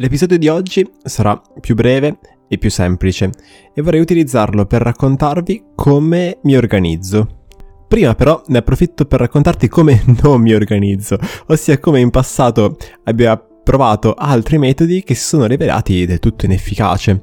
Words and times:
L'episodio 0.00 0.38
di 0.38 0.46
oggi 0.46 0.88
sarà 1.02 1.40
più 1.58 1.74
breve 1.74 2.20
e 2.46 2.56
più 2.56 2.70
semplice 2.70 3.32
e 3.74 3.82
vorrei 3.82 4.00
utilizzarlo 4.00 4.64
per 4.64 4.80
raccontarvi 4.80 5.70
come 5.74 6.38
mi 6.44 6.56
organizzo. 6.56 7.46
Prima 7.88 8.14
però 8.14 8.40
ne 8.46 8.58
approfitto 8.58 9.06
per 9.06 9.18
raccontarti 9.18 9.66
come 9.66 10.04
non 10.22 10.40
mi 10.40 10.54
organizzo, 10.54 11.18
ossia 11.46 11.80
come 11.80 11.98
in 11.98 12.10
passato 12.10 12.76
abbia 13.04 13.36
provato 13.36 14.14
altri 14.14 14.56
metodi 14.56 15.02
che 15.02 15.16
si 15.16 15.24
sono 15.24 15.46
rivelati 15.46 16.06
del 16.06 16.20
tutto 16.20 16.44
inefficaci. 16.44 17.20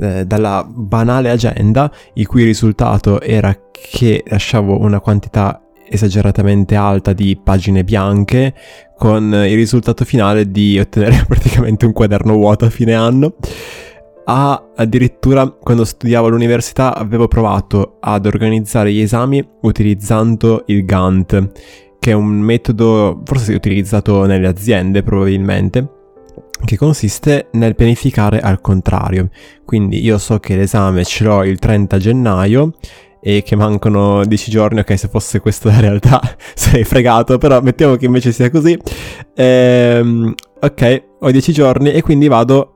Eh, 0.00 0.24
dalla 0.24 0.66
banale 0.66 1.28
agenda, 1.28 1.92
il 2.14 2.26
cui 2.26 2.44
risultato 2.44 3.20
era 3.20 3.54
che 3.70 4.24
lasciavo 4.26 4.80
una 4.80 5.00
quantità 5.00 5.63
esageratamente 5.88 6.74
alta 6.74 7.12
di 7.12 7.38
pagine 7.42 7.84
bianche 7.84 8.54
con 8.96 9.24
il 9.24 9.54
risultato 9.54 10.04
finale 10.04 10.50
di 10.50 10.78
ottenere 10.78 11.24
praticamente 11.28 11.86
un 11.86 11.92
quaderno 11.92 12.34
vuoto 12.34 12.64
a 12.64 12.70
fine 12.70 12.94
anno. 12.94 13.34
A 14.26 14.70
addirittura 14.74 15.48
quando 15.50 15.84
studiavo 15.84 16.28
all'università 16.28 16.94
avevo 16.94 17.28
provato 17.28 17.98
ad 18.00 18.24
organizzare 18.24 18.90
gli 18.90 19.00
esami 19.00 19.46
utilizzando 19.62 20.62
il 20.66 20.84
Gantt, 20.86 21.50
che 21.98 22.10
è 22.10 22.14
un 22.14 22.38
metodo 22.38 23.22
forse 23.24 23.54
utilizzato 23.54 24.24
nelle 24.24 24.46
aziende 24.46 25.02
probabilmente, 25.02 25.88
che 26.64 26.76
consiste 26.78 27.48
nel 27.52 27.74
pianificare 27.74 28.40
al 28.40 28.62
contrario. 28.62 29.28
Quindi 29.64 30.02
io 30.02 30.16
so 30.16 30.38
che 30.38 30.56
l'esame 30.56 31.04
ce 31.04 31.24
l'ho 31.24 31.44
il 31.44 31.58
30 31.58 31.98
gennaio 31.98 32.72
e 33.26 33.42
che 33.42 33.56
mancano 33.56 34.22
10 34.22 34.50
giorni, 34.50 34.80
ok 34.80 34.98
se 34.98 35.08
fosse 35.08 35.40
questa 35.40 35.70
la 35.70 35.80
realtà 35.80 36.20
sarei 36.54 36.84
fregato, 36.84 37.38
però 37.38 37.62
mettiamo 37.62 37.96
che 37.96 38.04
invece 38.04 38.32
sia 38.32 38.50
così. 38.50 38.78
Ehm, 39.34 40.34
ok, 40.60 41.02
ho 41.20 41.30
10 41.30 41.52
giorni 41.52 41.90
e 41.90 42.02
quindi 42.02 42.28
vado 42.28 42.74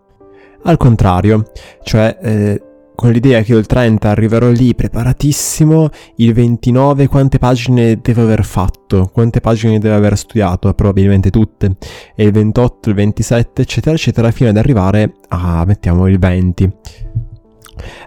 al 0.62 0.78
contrario, 0.78 1.50
cioè 1.82 2.16
eh, 2.22 2.62
con 2.94 3.12
l'idea 3.12 3.42
che 3.42 3.52
io 3.52 3.58
il 3.58 3.66
30 3.66 4.08
arriverò 4.08 4.48
lì 4.48 4.74
preparatissimo, 4.74 5.90
il 6.16 6.32
29 6.32 7.08
quante 7.08 7.38
pagine 7.38 8.00
devo 8.00 8.22
aver 8.22 8.42
fatto, 8.42 9.10
quante 9.12 9.40
pagine 9.40 9.78
devo 9.78 9.96
aver 9.96 10.16
studiato, 10.16 10.72
probabilmente 10.72 11.28
tutte, 11.28 11.76
e 12.16 12.24
il 12.24 12.32
28, 12.32 12.88
il 12.88 12.94
27, 12.94 13.60
eccetera, 13.60 13.94
eccetera, 13.94 14.30
fino 14.30 14.48
ad 14.48 14.56
arrivare 14.56 15.12
a, 15.28 15.64
mettiamo, 15.66 16.08
il 16.08 16.18
20. 16.18 16.72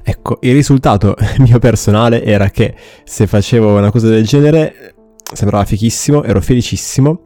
Ecco, 0.03 0.37
il 0.41 0.53
risultato 0.53 1.15
mio 1.39 1.59
personale 1.59 2.23
era 2.23 2.49
che 2.49 2.75
se 3.03 3.27
facevo 3.27 3.77
una 3.77 3.91
cosa 3.91 4.07
del 4.07 4.25
genere 4.25 4.93
sembrava 5.33 5.65
fichissimo, 5.65 6.23
ero 6.23 6.41
felicissimo, 6.41 7.21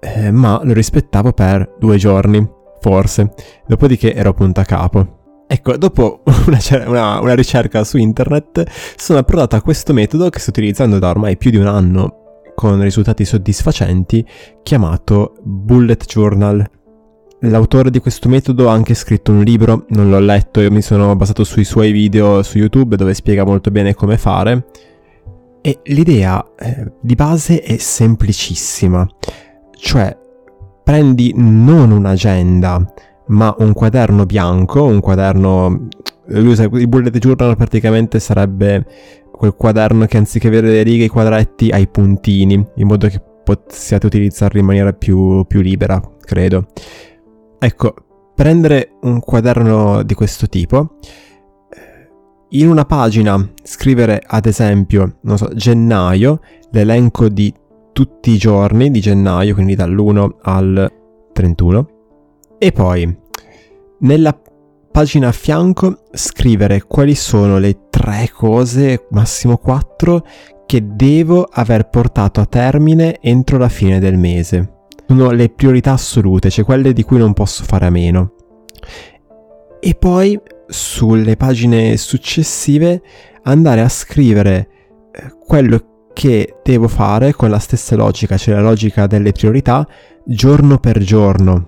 eh, 0.00 0.30
ma 0.30 0.60
lo 0.64 0.72
rispettavo 0.72 1.32
per 1.32 1.76
due 1.78 1.96
giorni, 1.96 2.48
forse. 2.80 3.32
Dopodiché 3.66 4.14
ero 4.14 4.32
punta 4.32 4.64
capo. 4.64 5.18
Ecco, 5.46 5.76
dopo 5.76 6.22
una, 6.46 6.58
una, 6.86 7.20
una, 7.20 7.34
ricerca 7.34 7.82
su 7.82 7.96
internet 7.96 8.64
sono 8.96 9.18
approdato 9.18 9.56
a 9.56 9.62
questo 9.62 9.92
metodo 9.92 10.30
che 10.30 10.38
sto 10.38 10.50
utilizzando 10.50 10.98
da 10.98 11.08
ormai 11.08 11.36
più 11.36 11.50
di 11.50 11.56
un 11.56 11.66
anno 11.66 12.42
con 12.54 12.80
risultati 12.80 13.24
soddisfacenti, 13.24 14.24
chiamato 14.62 15.34
Bullet 15.42 16.04
Journal. 16.04 16.70
L'autore 17.44 17.90
di 17.90 18.00
questo 18.00 18.28
metodo 18.28 18.68
ha 18.68 18.72
anche 18.72 18.92
scritto 18.92 19.32
un 19.32 19.42
libro, 19.42 19.86
non 19.90 20.10
l'ho 20.10 20.20
letto, 20.20 20.60
io 20.60 20.70
mi 20.70 20.82
sono 20.82 21.16
basato 21.16 21.42
sui 21.42 21.64
suoi 21.64 21.90
video 21.90 22.42
su 22.42 22.58
YouTube 22.58 22.96
dove 22.96 23.14
spiega 23.14 23.44
molto 23.44 23.70
bene 23.70 23.94
come 23.94 24.18
fare. 24.18 24.66
E 25.62 25.78
l'idea 25.84 26.44
eh, 26.58 26.92
di 27.00 27.14
base 27.14 27.62
è 27.62 27.78
semplicissima, 27.78 29.08
cioè 29.72 30.14
prendi 30.84 31.32
non 31.34 31.92
un'agenda, 31.92 32.92
ma 33.28 33.54
un 33.58 33.72
quaderno 33.72 34.26
bianco, 34.26 34.84
un 34.84 35.00
quaderno... 35.00 35.88
Lui 36.26 36.52
il 36.52 36.88
bullet 36.88 37.16
journal 37.16 37.56
praticamente 37.56 38.20
sarebbe 38.20 38.84
quel 39.32 39.54
quaderno 39.54 40.04
che 40.04 40.18
anziché 40.18 40.48
avere 40.48 40.68
le 40.68 40.82
righe 40.82 41.04
e 41.04 41.06
i 41.06 41.08
quadretti 41.08 41.70
ha 41.70 41.78
i 41.78 41.88
puntini, 41.88 42.62
in 42.74 42.86
modo 42.86 43.08
che 43.08 43.22
possiate 43.42 44.04
utilizzarli 44.04 44.60
in 44.60 44.66
maniera 44.66 44.92
più, 44.92 45.44
più 45.46 45.62
libera, 45.62 46.00
credo. 46.20 46.66
Ecco, 47.62 47.94
prendere 48.34 48.96
un 49.02 49.20
quaderno 49.20 50.02
di 50.02 50.14
questo 50.14 50.46
tipo, 50.46 50.94
in 52.52 52.70
una 52.70 52.86
pagina 52.86 53.52
scrivere 53.62 54.22
ad 54.26 54.46
esempio, 54.46 55.18
non 55.24 55.36
so, 55.36 55.50
gennaio, 55.52 56.40
l'elenco 56.70 57.28
di 57.28 57.52
tutti 57.92 58.30
i 58.30 58.38
giorni 58.38 58.90
di 58.90 59.00
gennaio, 59.00 59.52
quindi 59.52 59.74
dall'1 59.74 60.36
al 60.40 60.90
31, 61.34 61.88
e 62.56 62.72
poi 62.72 63.18
nella 63.98 64.40
pagina 64.90 65.28
a 65.28 65.32
fianco 65.32 66.04
scrivere 66.12 66.84
quali 66.84 67.14
sono 67.14 67.58
le 67.58 67.88
tre 67.90 68.30
cose, 68.34 69.06
massimo 69.10 69.58
quattro, 69.58 70.24
che 70.64 70.82
devo 70.96 71.42
aver 71.42 71.90
portato 71.90 72.40
a 72.40 72.46
termine 72.46 73.20
entro 73.20 73.58
la 73.58 73.68
fine 73.68 73.98
del 73.98 74.16
mese 74.16 74.78
sono 75.10 75.32
le 75.32 75.48
priorità 75.48 75.92
assolute, 75.92 76.50
cioè 76.50 76.64
quelle 76.64 76.92
di 76.92 77.02
cui 77.02 77.18
non 77.18 77.32
posso 77.32 77.64
fare 77.64 77.86
a 77.86 77.90
meno. 77.90 78.34
E 79.80 79.96
poi 79.96 80.40
sulle 80.68 81.36
pagine 81.36 81.96
successive 81.96 83.02
andare 83.42 83.80
a 83.80 83.88
scrivere 83.88 84.68
eh, 85.10 85.34
quello 85.44 86.10
che 86.12 86.58
devo 86.62 86.86
fare 86.86 87.32
con 87.32 87.50
la 87.50 87.58
stessa 87.58 87.96
logica, 87.96 88.36
cioè 88.36 88.54
la 88.54 88.60
logica 88.60 89.08
delle 89.08 89.32
priorità, 89.32 89.84
giorno 90.24 90.78
per 90.78 90.98
giorno. 91.00 91.66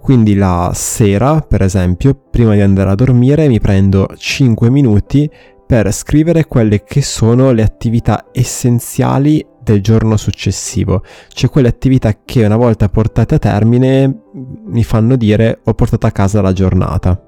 Quindi 0.00 0.36
la 0.36 0.70
sera, 0.72 1.40
per 1.40 1.62
esempio, 1.62 2.14
prima 2.30 2.54
di 2.54 2.60
andare 2.60 2.90
a 2.90 2.94
dormire 2.94 3.48
mi 3.48 3.58
prendo 3.58 4.06
5 4.16 4.70
minuti 4.70 5.28
per 5.66 5.92
scrivere 5.92 6.44
quelle 6.44 6.84
che 6.84 7.02
sono 7.02 7.50
le 7.50 7.62
attività 7.62 8.26
essenziali 8.30 9.44
del 9.72 9.82
giorno 9.82 10.16
successivo, 10.16 11.02
cioè 11.32 11.50
quelle 11.50 11.68
attività 11.68 12.14
che 12.24 12.44
una 12.44 12.56
volta 12.56 12.88
portate 12.88 13.34
a 13.34 13.38
termine 13.38 14.22
mi 14.66 14.84
fanno 14.84 15.16
dire 15.16 15.60
ho 15.64 15.74
portato 15.74 16.06
a 16.06 16.12
casa 16.12 16.40
la 16.40 16.52
giornata. 16.52 17.20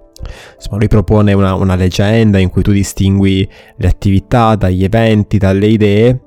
Insomma, 0.54 0.78
lui 0.78 0.88
propone 0.88 1.32
una, 1.32 1.54
una 1.54 1.74
leggenda 1.74 2.38
in 2.38 2.48
cui 2.48 2.62
tu 2.62 2.72
distingui 2.72 3.48
le 3.76 3.86
attività 3.86 4.54
dagli 4.54 4.84
eventi, 4.84 5.38
dalle 5.38 5.66
idee, 5.66 6.20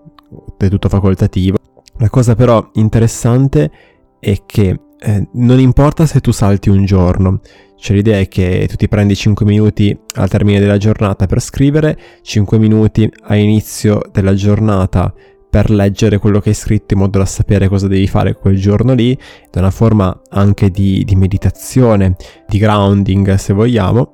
è 0.57 0.69
tutto 0.69 0.89
facoltativo. 0.89 1.57
La 1.97 2.09
cosa 2.09 2.35
però 2.35 2.69
interessante 2.73 3.71
è 4.19 4.37
che 4.45 4.79
eh, 4.99 5.27
non 5.33 5.59
importa 5.59 6.05
se 6.05 6.19
tu 6.19 6.31
salti 6.31 6.69
un 6.69 6.85
giorno, 6.85 7.41
cioè 7.77 7.95
l'idea 7.95 8.19
è 8.19 8.27
che 8.27 8.67
tu 8.69 8.75
ti 8.75 8.87
prendi 8.87 9.15
5 9.15 9.45
minuti 9.45 9.97
al 10.15 10.29
termine 10.29 10.59
della 10.59 10.77
giornata 10.77 11.25
per 11.25 11.41
scrivere, 11.41 11.97
5 12.21 12.59
minuti 12.59 13.11
a 13.23 13.35
inizio 13.35 14.01
della 14.11 14.35
giornata 14.35 15.11
per 15.51 15.69
leggere 15.69 16.17
quello 16.17 16.39
che 16.39 16.49
hai 16.49 16.55
scritto 16.55 16.93
in 16.93 17.01
modo 17.01 17.17
da 17.19 17.25
sapere 17.25 17.67
cosa 17.67 17.89
devi 17.89 18.07
fare 18.07 18.35
quel 18.35 18.57
giorno 18.57 18.93
lì, 18.93 19.13
è 19.13 19.59
una 19.59 19.69
forma 19.69 20.17
anche 20.29 20.71
di, 20.71 21.03
di 21.03 21.15
meditazione, 21.15 22.15
di 22.47 22.57
grounding 22.57 23.35
se 23.35 23.51
vogliamo. 23.51 24.09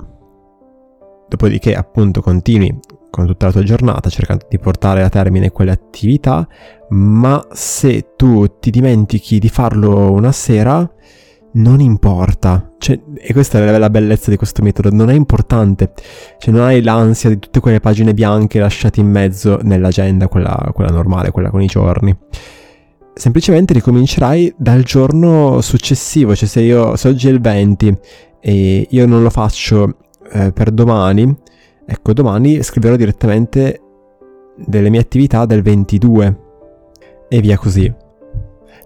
Dopodiché 1.30 1.76
appunto 1.76 2.22
continui 2.22 2.80
con 3.12 3.28
tutta 3.28 3.46
la 3.46 3.52
tua 3.52 3.64
giornata 3.64 4.10
cercando 4.10 4.48
di 4.50 4.58
portare 4.58 5.04
a 5.04 5.10
termine 5.10 5.52
quelle 5.52 5.70
attività, 5.70 6.48
ma 6.90 7.46
se 7.52 8.14
tu 8.16 8.58
ti 8.60 8.72
dimentichi 8.72 9.38
di 9.38 9.50
farlo 9.50 10.12
una 10.12 10.32
sera, 10.32 10.92
non 11.54 11.80
importa. 11.80 12.74
Cioè, 12.78 13.00
e 13.16 13.34
questa 13.34 13.60
è 13.60 13.78
la 13.78 13.90
bellezza 13.90 14.30
di 14.30 14.38
questo 14.38 14.62
metodo, 14.62 14.90
non 14.94 15.10
è 15.10 15.14
importante. 15.14 15.94
Cioè, 16.38 16.54
non 16.54 16.64
hai 16.64 16.82
l'ansia 16.82 17.30
di 17.30 17.40
tutte 17.40 17.60
quelle 17.60 17.80
pagine 17.80 18.14
bianche 18.14 18.60
lasciate 18.60 19.00
in 19.00 19.10
mezzo 19.10 19.60
nell'agenda, 19.62 20.28
quella, 20.28 20.72
quella 20.74 20.92
normale, 20.92 21.32
quella 21.32 21.50
con 21.50 21.62
i 21.62 21.68
giorni. 21.68 22.16
Semplicemente 23.14 23.74
ricomincerai 23.74 24.54
dal 24.58 24.84
giorno 24.84 25.60
successivo, 25.62 26.36
cioè 26.36 26.48
se, 26.48 26.62
io, 26.62 26.96
se 26.96 27.08
oggi 27.08 27.28
è 27.28 27.32
il 27.32 27.42
20 27.42 27.98
e 28.40 28.88
io 28.88 29.06
non 29.08 29.24
lo 29.24 29.32
faccio 29.32 29.98
eh, 30.32 30.52
per 30.52 30.70
domani, 30.70 31.36
ecco 31.84 32.14
domani 32.14 32.62
scriverò 32.62 32.96
direttamente 32.96 33.82
delle 34.56 34.90
mie 34.90 35.00
attività 35.00 35.46
del 35.46 35.64
22 35.64 36.40
e 37.28 37.42
via 37.42 37.58
così. 37.58 37.92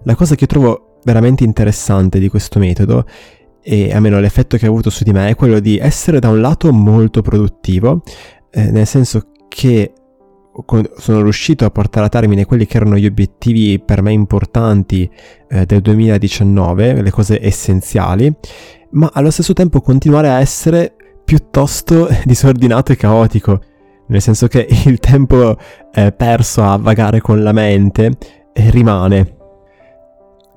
La 0.04 0.14
cosa 0.14 0.34
che 0.34 0.46
trovo 0.46 0.91
veramente 1.04 1.44
interessante 1.44 2.18
di 2.18 2.28
questo 2.28 2.58
metodo 2.58 3.04
e 3.62 3.92
almeno 3.92 4.18
l'effetto 4.18 4.56
che 4.56 4.66
ha 4.66 4.68
avuto 4.68 4.90
su 4.90 5.04
di 5.04 5.12
me 5.12 5.28
è 5.28 5.34
quello 5.36 5.60
di 5.60 5.78
essere 5.78 6.18
da 6.18 6.28
un 6.28 6.40
lato 6.40 6.72
molto 6.72 7.22
produttivo, 7.22 8.02
eh, 8.50 8.70
nel 8.70 8.86
senso 8.86 9.28
che 9.48 9.92
sono 10.96 11.22
riuscito 11.22 11.64
a 11.64 11.70
portare 11.70 12.06
a 12.06 12.08
termine 12.10 12.44
quelli 12.44 12.66
che 12.66 12.76
erano 12.76 12.96
gli 12.96 13.06
obiettivi 13.06 13.80
per 13.80 14.02
me 14.02 14.12
importanti 14.12 15.08
eh, 15.48 15.64
del 15.64 15.80
2019, 15.80 17.00
le 17.00 17.10
cose 17.10 17.38
essenziali, 17.40 18.30
ma 18.90 19.10
allo 19.14 19.30
stesso 19.30 19.54
tempo 19.54 19.80
continuare 19.80 20.28
a 20.28 20.40
essere 20.40 20.94
piuttosto 21.24 22.08
disordinato 22.26 22.92
e 22.92 22.96
caotico, 22.96 23.60
nel 24.08 24.20
senso 24.20 24.48
che 24.48 24.66
il 24.84 24.98
tempo 24.98 25.56
eh, 25.94 26.12
perso 26.12 26.62
a 26.64 26.76
vagare 26.76 27.20
con 27.20 27.42
la 27.42 27.52
mente 27.52 28.10
eh, 28.52 28.70
rimane 28.70 29.36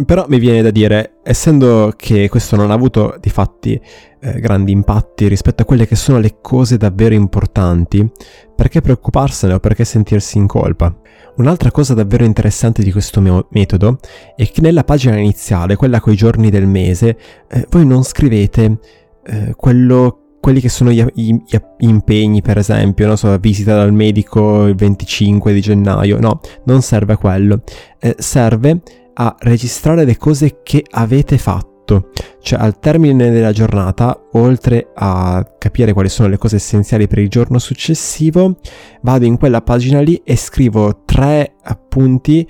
Però 0.04 0.26
mi 0.28 0.40
viene 0.40 0.62
da 0.62 0.72
dire, 0.72 1.20
essendo 1.24 1.94
che 1.96 2.28
questo 2.28 2.58
non 2.58 2.70
ha 2.70 2.74
avuto 2.74 3.16
di 3.20 3.30
fatti 3.30 3.80
eh, 4.20 4.40
grandi 4.42 4.74
impatti 4.74 5.28
rispetto 5.30 5.62
a 5.62 5.66
quelle 5.66 5.88
che 5.88 5.96
sono 5.96 6.20
le 6.20 6.40
cose 6.42 6.76
davvero 6.76 7.14
importanti, 7.14 8.10
perché 8.54 8.82
preoccuparsene 8.82 9.54
o 9.54 9.60
perché 9.60 9.86
sentirsi 9.86 10.38
in 10.38 10.48
colpa? 10.48 10.94
Un'altra 11.38 11.72
cosa 11.72 11.94
davvero 11.94 12.26
interessante 12.26 12.84
di 12.84 12.92
questo 12.92 13.22
mio 13.22 13.48
metodo 13.52 14.00
è 14.36 14.46
che 14.50 14.60
nella 14.60 14.84
pagina 14.84 15.16
iniziale, 15.16 15.78
quella 15.78 16.02
con 16.02 16.12
i 16.12 16.18
giorni 16.18 16.50
del 16.50 16.68
mese, 16.68 17.18
eh, 17.50 17.66
voi 17.70 17.86
non 17.86 18.04
scrivete 18.04 18.80
eh, 19.26 19.54
quello 19.56 20.20
quelli 20.46 20.60
che 20.60 20.70
sono 20.70 20.92
gli, 20.92 21.04
gli, 21.16 21.34
gli, 21.34 21.58
impegni, 21.80 22.44
per 22.44 22.60
esempio, 22.60 23.08
non 23.08 23.18
so, 23.18 23.36
visita 23.40 23.74
dal 23.74 23.92
medico 23.92 24.66
il 24.66 24.76
25 24.76 25.52
di 25.52 25.60
gennaio, 25.60 26.20
no, 26.20 26.40
non 26.66 26.84
serve 26.84 27.14
a 27.14 27.18
quello, 27.18 27.64
eh, 28.00 28.14
serve 28.20 28.82
a 29.16 29.36
registrare 29.40 30.06
le 30.06 30.18
cose 30.18 30.62
che 30.64 30.84
avete 30.90 31.38
fatto. 31.38 32.12
Cioè 32.42 32.60
al 32.60 32.80
termine 32.80 33.30
della 33.32 33.52
giornata, 33.52 34.20
oltre 34.34 34.92
a 34.94 35.46
capire 35.58 35.94
quali 35.94 36.10
sono 36.10 36.30
le 36.30 36.38
cose 36.38 36.56
essenziali 36.56 37.08
per 37.08 37.20
il 37.20 37.30
giorno 37.30 37.60
successivo, 37.60 38.58
vado 39.02 39.26
in 39.26 39.38
quella 39.38 39.62
pagina 39.62 40.02
lì 40.02 40.22
e 40.24 40.36
scrivo 40.36 41.04
tre 41.06 41.56
appunti, 41.64 42.48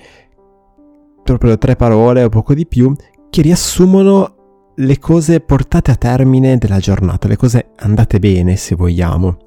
proprio 1.22 1.58
tre 1.58 1.76
parole 1.76 2.24
o 2.24 2.28
poco 2.28 2.54
di 2.54 2.66
più, 2.66 2.94
che 3.28 3.42
riassumono 3.42 4.34
le 4.76 4.98
cose 4.98 5.40
portate 5.40 5.90
a 5.90 5.96
termine 5.96 6.58
della 6.58 6.78
giornata, 6.78 7.28
le 7.28 7.36
cose 7.36 7.70
andate 7.76 8.18
bene 8.18 8.56
se 8.56 8.74
vogliamo. 8.74 9.38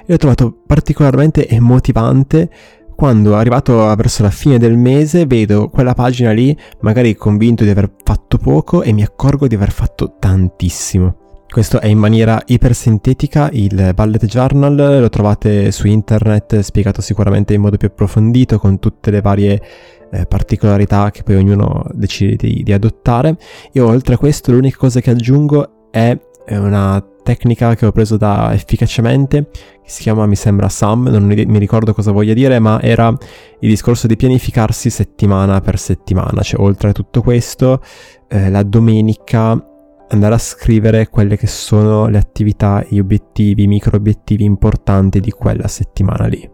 E 0.00 0.04
l'ho 0.06 0.16
trovato 0.16 0.62
particolarmente 0.66 1.48
emotivante 1.48 2.50
quando 2.98 3.36
arrivato 3.36 3.94
verso 3.94 4.24
la 4.24 4.30
fine 4.30 4.58
del 4.58 4.76
mese 4.76 5.24
vedo 5.24 5.68
quella 5.68 5.94
pagina 5.94 6.32
lì, 6.32 6.54
magari 6.80 7.14
convinto 7.14 7.62
di 7.62 7.70
aver 7.70 7.88
fatto 8.02 8.38
poco 8.38 8.82
e 8.82 8.90
mi 8.90 9.04
accorgo 9.04 9.46
di 9.46 9.54
aver 9.54 9.70
fatto 9.70 10.16
tantissimo. 10.18 11.44
Questo 11.48 11.78
è 11.78 11.86
in 11.86 11.96
maniera 11.96 12.42
ipersintetica 12.44 13.50
il 13.52 13.92
Bullet 13.94 14.24
Journal, 14.24 14.98
lo 14.98 15.08
trovate 15.10 15.70
su 15.70 15.86
internet 15.86 16.58
spiegato 16.58 17.00
sicuramente 17.00 17.54
in 17.54 17.60
modo 17.60 17.76
più 17.76 17.86
approfondito 17.86 18.58
con 18.58 18.80
tutte 18.80 19.12
le 19.12 19.20
varie 19.20 19.62
eh, 20.10 20.26
particolarità 20.26 21.12
che 21.12 21.22
poi 21.22 21.36
ognuno 21.36 21.86
decide 21.92 22.34
di, 22.34 22.64
di, 22.64 22.72
adottare. 22.72 23.36
Io 23.74 23.86
oltre 23.86 24.14
a 24.14 24.18
questo 24.18 24.50
l'unica 24.50 24.76
cosa 24.76 25.00
che 25.00 25.10
aggiungo 25.10 25.88
è 25.92 26.18
una 26.56 27.04
tecnica 27.22 27.74
che 27.74 27.84
ho 27.84 27.92
preso 27.92 28.16
da 28.16 28.54
efficacemente, 28.54 29.50
che 29.50 29.90
si 29.90 30.02
chiama 30.02 30.24
mi 30.26 30.36
sembra 30.36 30.68
SAM, 30.68 31.08
non 31.08 31.24
mi 31.24 31.58
ricordo 31.58 31.92
cosa 31.92 32.10
voglia 32.10 32.32
dire, 32.32 32.58
ma 32.58 32.80
era 32.80 33.08
il 33.08 33.68
discorso 33.68 34.06
di 34.06 34.16
pianificarsi 34.16 34.88
settimana 34.88 35.60
per 35.60 35.78
settimana, 35.78 36.40
cioè 36.40 36.60
oltre 36.60 36.90
a 36.90 36.92
tutto 36.92 37.20
questo, 37.20 37.82
eh, 38.28 38.48
la 38.48 38.62
domenica 38.62 39.62
andare 40.10 40.34
a 40.34 40.38
scrivere 40.38 41.08
quelle 41.08 41.36
che 41.36 41.46
sono 41.46 42.06
le 42.08 42.18
attività, 42.18 42.84
gli 42.88 42.98
obiettivi, 42.98 43.64
i 43.64 43.66
micro 43.66 43.96
obiettivi 43.96 44.44
importanti 44.44 45.20
di 45.20 45.30
quella 45.30 45.68
settimana 45.68 46.26
lì. 46.26 46.48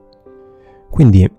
Quindi 0.91 1.31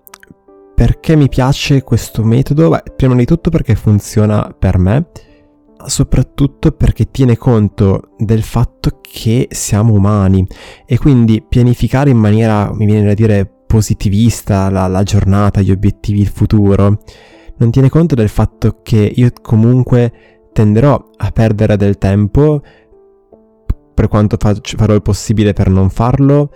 perché 0.74 1.16
mi 1.16 1.28
piace 1.28 1.82
questo 1.82 2.22
metodo? 2.22 2.68
Beh, 2.68 2.82
prima 2.96 3.14
di 3.14 3.24
tutto 3.24 3.50
perché 3.50 3.74
funziona 3.74 4.54
per 4.58 4.78
me, 4.78 5.08
soprattutto 5.86 6.72
perché 6.72 7.10
tiene 7.10 7.36
conto 7.36 8.10
del 8.18 8.42
fatto 8.42 9.00
che 9.00 9.48
siamo 9.50 9.94
umani 9.94 10.46
e 10.84 10.98
quindi 10.98 11.42
pianificare 11.46 12.10
in 12.10 12.18
maniera, 12.18 12.72
mi 12.72 12.86
viene 12.86 13.06
da 13.06 13.14
dire, 13.14 13.50
positivista 13.66 14.70
la, 14.70 14.86
la 14.86 15.02
giornata, 15.02 15.60
gli 15.60 15.70
obiettivi, 15.70 16.20
il 16.20 16.28
futuro, 16.28 16.98
non 17.58 17.70
tiene 17.70 17.88
conto 17.88 18.14
del 18.14 18.28
fatto 18.28 18.80
che 18.82 19.12
io 19.14 19.30
comunque 19.42 20.12
tenderò 20.52 21.10
a 21.16 21.30
perdere 21.30 21.76
del 21.76 21.98
tempo 21.98 22.62
per 23.94 24.08
quanto 24.08 24.36
farò 24.38 24.94
il 24.94 25.02
possibile 25.02 25.54
per 25.54 25.70
non 25.70 25.88
farlo, 25.88 26.50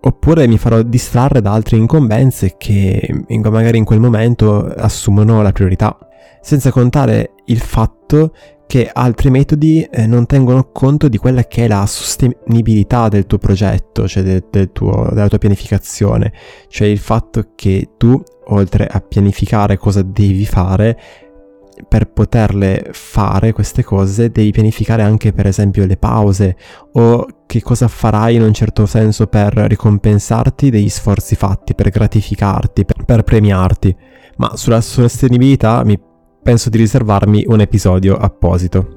oppure 0.00 0.48
mi 0.48 0.58
farò 0.58 0.82
distrarre 0.82 1.40
da 1.40 1.52
altre 1.52 1.76
incombenze 1.76 2.56
che 2.58 3.24
magari 3.28 3.78
in 3.78 3.84
quel 3.84 4.00
momento 4.00 4.64
assumono 4.64 5.42
la 5.42 5.52
priorità. 5.52 5.96
Senza 6.40 6.70
contare 6.70 7.32
il 7.46 7.58
fatto 7.58 8.32
che 8.66 8.90
altri 8.92 9.30
metodi 9.30 9.82
eh, 9.82 10.06
non 10.06 10.26
tengono 10.26 10.70
conto 10.72 11.08
di 11.08 11.18
quella 11.18 11.44
che 11.44 11.64
è 11.64 11.68
la 11.68 11.86
sostenibilità 11.86 13.08
del 13.08 13.26
tuo 13.26 13.38
progetto, 13.38 14.08
cioè 14.08 14.22
del, 14.22 14.44
del 14.50 14.72
tuo, 14.72 15.08
della 15.12 15.28
tua 15.28 15.38
pianificazione, 15.38 16.32
cioè 16.68 16.88
il 16.88 16.98
fatto 16.98 17.52
che 17.54 17.90
tu, 17.96 18.20
oltre 18.48 18.86
a 18.86 19.00
pianificare 19.00 19.76
cosa 19.76 20.02
devi 20.02 20.44
fare, 20.44 20.98
per 21.88 22.10
poterle 22.10 22.88
fare 22.92 23.52
queste 23.52 23.84
cose 23.84 24.30
devi 24.30 24.50
pianificare 24.50 25.02
anche 25.02 25.32
per 25.32 25.46
esempio 25.46 25.84
le 25.84 25.98
pause 25.98 26.56
o 26.92 27.26
che 27.44 27.60
cosa 27.60 27.86
farai 27.86 28.34
in 28.34 28.42
un 28.42 28.54
certo 28.54 28.86
senso 28.86 29.26
per 29.26 29.52
ricompensarti 29.52 30.70
degli 30.70 30.88
sforzi 30.88 31.36
fatti, 31.36 31.74
per 31.74 31.90
gratificarti, 31.90 32.84
per, 32.84 33.04
per 33.04 33.22
premiarti. 33.22 33.94
Ma 34.38 34.56
sulla 34.56 34.80
sostenibilità 34.80 35.82
mi 35.84 35.98
penso 36.46 36.70
di 36.70 36.78
riservarmi 36.78 37.42
un 37.48 37.60
episodio 37.60 38.16
apposito. 38.16 38.95